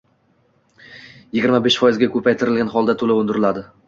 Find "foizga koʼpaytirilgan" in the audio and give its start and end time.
1.81-2.73